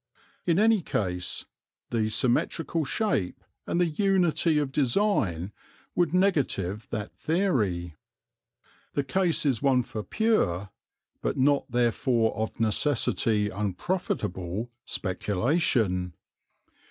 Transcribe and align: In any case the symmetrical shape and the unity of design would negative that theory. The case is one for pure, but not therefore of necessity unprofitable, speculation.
In 0.47 0.57
any 0.57 0.81
case 0.81 1.45
the 1.91 2.09
symmetrical 2.09 2.85
shape 2.85 3.43
and 3.67 3.79
the 3.79 3.85
unity 3.85 4.57
of 4.57 4.71
design 4.71 5.51
would 5.93 6.11
negative 6.11 6.87
that 6.89 7.15
theory. 7.15 7.97
The 8.93 9.03
case 9.03 9.45
is 9.45 9.61
one 9.61 9.83
for 9.83 10.01
pure, 10.01 10.71
but 11.21 11.37
not 11.37 11.69
therefore 11.69 12.35
of 12.35 12.59
necessity 12.59 13.49
unprofitable, 13.51 14.71
speculation. 14.85 16.15